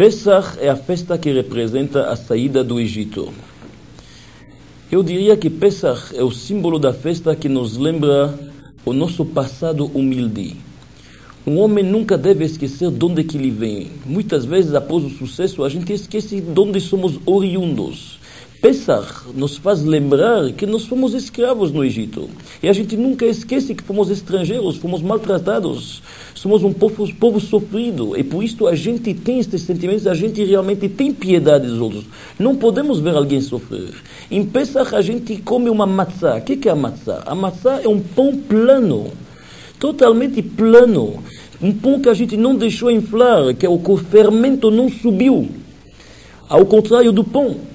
[0.00, 3.30] Pesach é a festa que representa a saída do Egito.
[4.90, 8.34] Eu diria que Pesach é o símbolo da festa que nos lembra
[8.82, 10.56] o nosso passado humilde.
[11.46, 13.90] Um homem nunca deve esquecer de onde que ele vem.
[14.06, 18.19] Muitas vezes, após o sucesso, a gente esquece de onde somos oriundos.
[18.60, 22.28] Pesach nos faz lembrar que nós fomos escravos no Egito.
[22.62, 26.02] E a gente nunca esquece que fomos estrangeiros, fomos maltratados,
[26.34, 28.14] somos um povo, povo sofrido.
[28.18, 32.04] E por isso a gente tem estes sentimentos, a gente realmente tem piedade dos outros.
[32.38, 33.94] Não podemos ver alguém sofrer.
[34.30, 36.36] Em Pesach a gente come uma matzá.
[36.36, 37.22] O que é a matzá?
[37.24, 39.10] A matzá é um pão plano,
[39.78, 41.22] totalmente plano.
[41.62, 45.48] Um pão que a gente não deixou inflar, que é o fermento não subiu.
[46.46, 47.70] Ao contrário do pão.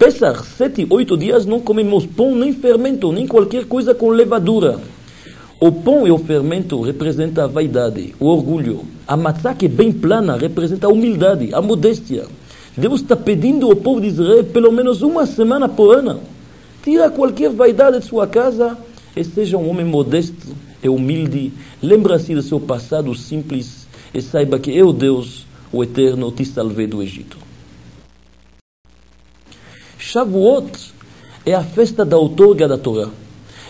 [0.00, 4.80] Pesach, sete, oito dias, não comemos pão, nem fermento, nem qualquer coisa com levadura.
[5.60, 8.80] O pão e o fermento representam a vaidade, o orgulho.
[9.06, 12.24] A matzá, que é bem plana, representa a humildade, a modéstia.
[12.74, 16.22] Deus está pedindo ao povo de Israel pelo menos uma semana por ano.
[16.82, 18.78] Tira qualquer vaidade de sua casa
[19.14, 21.52] e seja um homem modesto e humilde.
[21.82, 27.02] Lembra-se do seu passado simples e saiba que eu, Deus, o Eterno, te salvei do
[27.02, 27.49] Egito.
[30.00, 30.94] Shavuot
[31.44, 33.10] é a festa da outorga da Torá.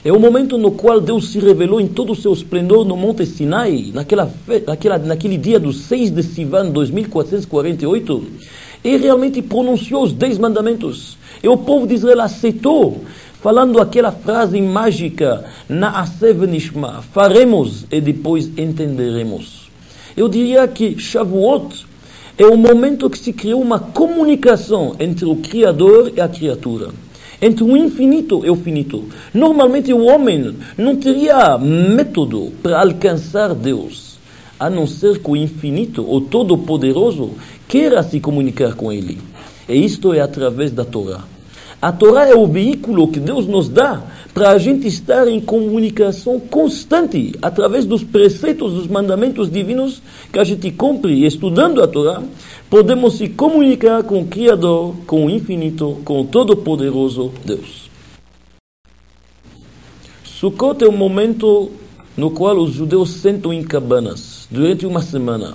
[0.04, 3.26] É o momento no qual Deus se revelou em todo o seu esplendor no Monte
[3.26, 4.32] Sinai, naquela,
[4.64, 8.26] naquela, naquele dia do 6 de Sivan 2448,
[8.84, 11.18] e realmente pronunciou os dez mandamentos.
[11.42, 13.04] E o povo de Israel aceitou,
[13.42, 19.68] falando aquela frase mágica, Na'asev Nishma, faremos e depois entenderemos.
[20.16, 21.89] Eu diria que Shavuot
[22.40, 26.88] é o momento que se criou uma comunicação entre o Criador e a criatura.
[27.38, 29.04] Entre o infinito e o finito.
[29.34, 34.18] Normalmente o homem não teria método para alcançar Deus,
[34.58, 37.32] a não ser que o infinito, o Todo-Poderoso,
[37.68, 39.18] queira se comunicar com ele.
[39.68, 41.22] E isto é através da Torá.
[41.82, 44.02] A Torá é o veículo que Deus nos dá
[44.34, 50.44] para a gente estar em comunicação constante através dos preceitos, dos mandamentos divinos que a
[50.44, 52.22] gente cumpre estudando a Torá,
[52.68, 57.88] podemos se comunicar com o Criador, com o infinito, com o Todo-Poderoso Deus.
[60.22, 61.70] Sukkot é o momento
[62.14, 65.54] no qual os judeus sentam em cabanas durante uma semana.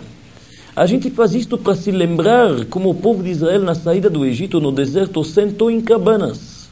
[0.76, 4.26] A gente faz isto para se lembrar como o povo de Israel, na saída do
[4.26, 6.70] Egito, no deserto, sentou em cabanas.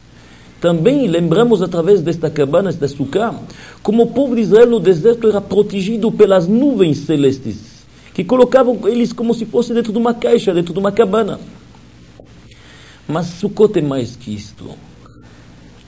[0.60, 3.34] Também lembramos através desta cabana, desta sucá,
[3.82, 9.10] como o povo de Israel no deserto era protegido pelas nuvens celestes, que colocavam eles
[9.10, 11.40] como se fosse dentro de uma caixa, dentro de uma cabana.
[13.08, 14.70] Mas Sukkot é mais que isto.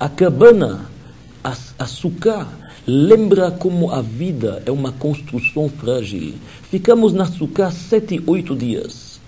[0.01, 0.91] A cabana,
[1.45, 1.87] a, a
[2.87, 6.35] lembra como a vida é uma construção frágil.
[6.71, 9.21] Ficamos na sucá sete, oito dias.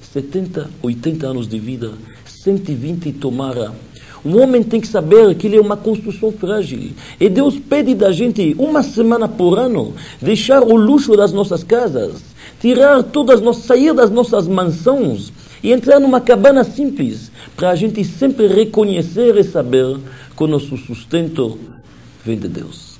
[0.00, 1.92] 70, 80 anos de vida,
[2.26, 3.72] 120 tomara
[4.24, 6.92] um homem tem que saber que ele é uma construção frágil.
[7.20, 12.22] E Deus pede da gente uma semana por ano deixar o luxo das nossas casas,
[12.58, 15.30] tirar todas nossas, sair das nossas mansões
[15.62, 19.98] e entrar numa cabana simples, para a gente sempre reconhecer e saber
[20.34, 21.58] que o nosso sustento
[22.24, 22.94] vem de Deus.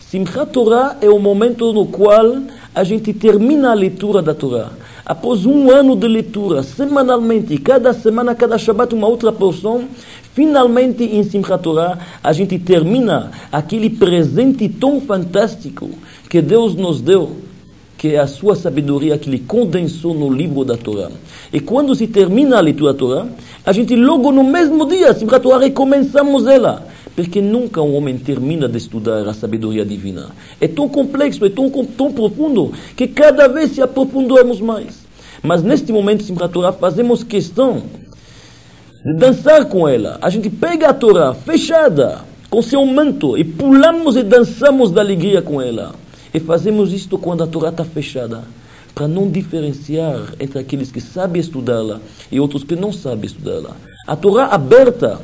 [0.00, 2.38] Simchat Torah é o momento no qual
[2.74, 4.70] a gente termina a leitura da Torá.
[5.04, 9.88] Após um ano de leitura, semanalmente, cada semana, cada Shabbat, uma outra porção,
[10.32, 15.90] finalmente em Simchat Torah, a gente termina aquele presente tão fantástico
[16.30, 17.36] que Deus nos deu,
[17.98, 21.10] que é a sua sabedoria que ele condensou no livro da Torá.
[21.52, 23.26] E quando se termina a leitura da Torá,
[23.66, 26.86] a gente logo no mesmo dia, Simchat Torah, recomeçamos ela.
[27.16, 30.28] Porque nunca um homem termina de estudar a sabedoria divina.
[30.60, 35.04] É tão complexo, é tão, tão profundo, que cada vez se aprofundamos mais.
[35.42, 37.82] Mas neste momento, Simchat Torah, fazemos questão
[39.04, 40.18] de dançar com ela.
[40.22, 45.42] A gente pega a Torá fechada, com seu manto, e pulamos e dançamos da alegria
[45.42, 45.94] com ela.
[46.32, 48.44] E fazemos isto quando a Torá está fechada,
[48.94, 53.76] para não diferenciar entre aqueles que sabem estudá-la e outros que não sabem estudá-la.
[54.06, 55.20] A Torá aberta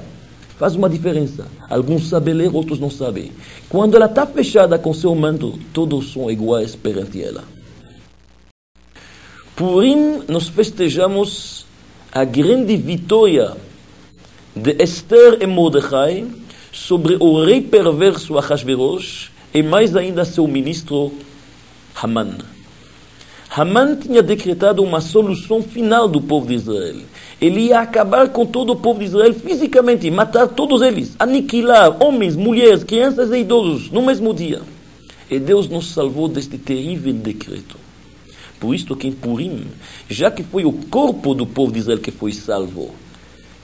[0.57, 1.47] Faz uma diferença.
[1.69, 3.33] Alguns sabem ler, outros não sabem.
[3.69, 7.43] Quando ela está fechada com seu manto, todos são iguais perante ela.
[9.57, 11.67] Purim, nós festejamos
[12.13, 13.57] a grande vitória
[14.55, 16.27] de Esther e Mordecai
[16.73, 21.13] sobre o rei perverso Ahasverosh e mais ainda seu ministro
[21.95, 22.39] Haman.
[23.57, 26.97] Haman tinha decretado uma solução final do povo de Israel.
[27.41, 32.35] Ele ia acabar com todo o povo de Israel fisicamente, matar todos eles, aniquilar homens,
[32.35, 34.61] mulheres, crianças e idosos no mesmo dia.
[35.31, 37.77] e Deus nos salvou deste terrível decreto.
[38.59, 39.67] Por isto que em Purim,
[40.09, 42.95] já que foi o corpo do povo de Israel que foi salvo,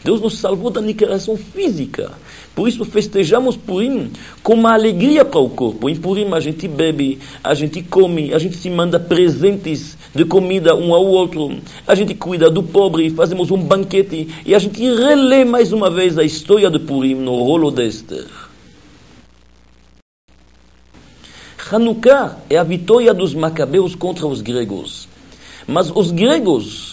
[0.02, 2.12] Deus nos salvou da aniquilação física.
[2.54, 4.10] Por isso festejamos Purim
[4.42, 5.88] com uma alegria para o corpo.
[5.88, 10.74] Em Purim a gente bebe, a gente come, a gente se manda presentes de comida
[10.74, 11.50] um ao outro,
[11.86, 16.18] a gente cuida do pobre, fazemos um banquete e a gente relê mais uma vez
[16.18, 18.26] a história de Purim no rolo de Esther.
[21.70, 25.08] Hanukkah é a vitória dos macabeus contra os gregos.
[25.68, 26.89] Mas os gregos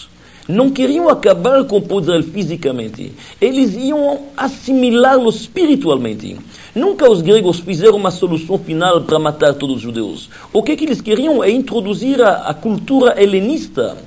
[0.48, 3.12] não queriam acabar com o poder fisicamente.
[3.38, 6.38] Eles iam assimilá-lo espiritualmente.
[6.74, 10.30] Nunca os gregos fizeram uma solução final para matar todos os judeus.
[10.52, 13.98] O que, que eles queriam é introduzir a, a cultura helenista.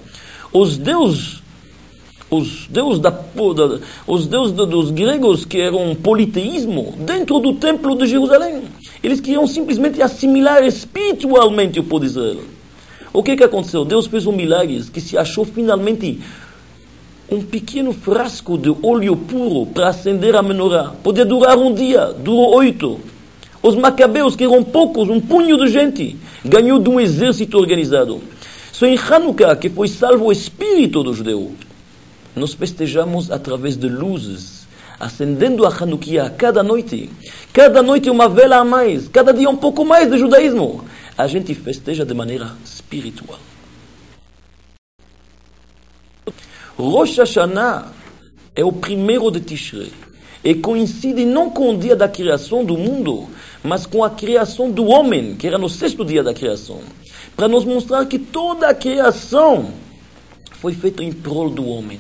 [0.52, 1.42] Os deuses
[2.32, 3.14] os deuses, da,
[4.08, 8.64] os deuses dos gregos que eram politeísmo dentro do templo de Jerusalém.
[9.04, 12.40] Eles queriam simplesmente assimilar espiritualmente o Israel.
[13.14, 13.84] O que, que aconteceu?
[13.84, 16.20] Deus fez um milagre que se achou finalmente
[17.30, 20.94] um pequeno frasco de óleo puro para acender a menorá.
[21.04, 23.00] Podia durar um dia, durou oito.
[23.62, 28.22] Os macabeus, que eram poucos, um punho de gente, ganhou de um exército organizado.
[28.72, 31.52] Só em Hanukkah que foi salvo o espírito do judeu.
[32.36, 34.66] Nós festejamos através de luzes,
[35.00, 37.10] acendendo a Hanukkah cada noite.
[37.54, 40.84] Cada noite uma vela a mais, cada dia um pouco mais de judaísmo.
[41.18, 43.40] A gente festeja de maneira espiritual.
[46.78, 47.92] Rosh Hashanah
[48.56, 49.92] é o primeiro de Tishrei
[50.44, 53.30] e coincide não com o dia da criação do mundo,
[53.64, 56.82] mas com a criação do homem, que era no sexto dia da criação,
[57.36, 59.72] para nos mostrar que toda a criação
[60.54, 62.00] foi feita em prol do homem.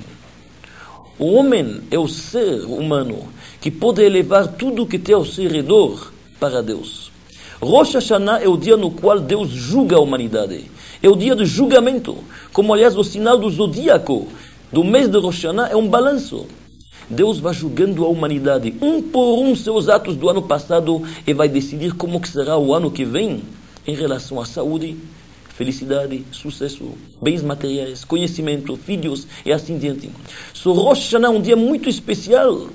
[1.19, 6.11] O homem é o ser humano que pode elevar tudo que tem ao seu redor
[6.39, 7.10] para Deus.
[7.61, 10.65] Rosh Hashanah é o dia no qual Deus julga a humanidade.
[11.01, 12.17] É o dia do julgamento.
[12.51, 14.27] Como, aliás, o sinal do zodíaco
[14.73, 16.47] do mês de Rosh Hashanah é um balanço.
[17.07, 21.47] Deus vai julgando a humanidade, um por um, seus atos do ano passado e vai
[21.47, 23.43] decidir como será o ano que vem
[23.85, 24.97] em relação à saúde,
[25.49, 30.09] felicidade, sucesso, bens materiais, conhecimento, filhos e assim diante.
[30.51, 32.69] So Rosh Hashanah é um dia muito especial,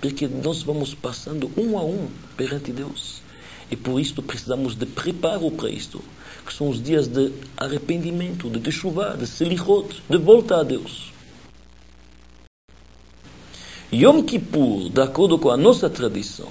[0.00, 2.06] porque nós vamos passando um a um
[2.36, 3.19] perante Deus.
[3.70, 6.02] E por isso precisamos de preparo para isto,
[6.44, 11.12] que são os dias de arrependimento, de chuva, de selichot, de volta a Deus.
[13.92, 16.48] Yom Kippur, de acordo com a nossa tradição,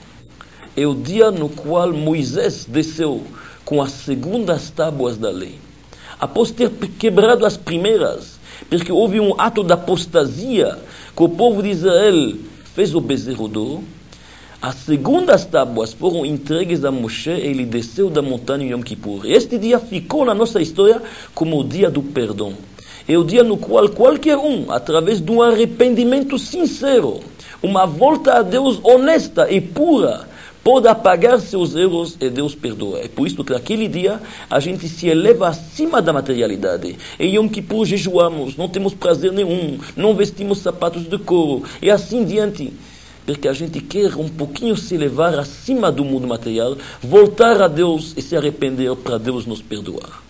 [0.75, 3.25] é o dia no qual Moisés desceu
[3.65, 5.59] com as segundas tábuas da lei
[6.19, 6.69] após ter
[6.99, 8.39] quebrado as primeiras,
[8.69, 10.77] porque houve um ato de apostasia
[11.15, 12.35] que o povo de Israel
[12.75, 13.83] fez o bezerro d'ouro,
[14.61, 19.25] as segundas tábuas foram entregues a Moshe ele desceu da montanha Yom Kippur.
[19.25, 21.01] Este dia ficou na nossa história
[21.33, 22.53] como o dia do perdão.
[23.07, 27.21] É o dia no qual qualquer um, através de um arrependimento sincero,
[27.63, 30.27] uma volta a Deus honesta e pura,
[30.61, 32.99] pode apagar seus erros e Deus perdoa.
[32.99, 36.97] É por isso que naquele dia a gente se eleva acima da materialidade.
[37.17, 42.25] Em Yom Kippur jejuamos, não temos prazer nenhum, não vestimos sapatos de couro e assim
[42.25, 42.73] diante.
[43.29, 48.11] Porque a gente quer um pouquinho se elevar acima do mundo material, voltar a Deus
[48.17, 50.28] e se arrepender para Deus nos perdoar.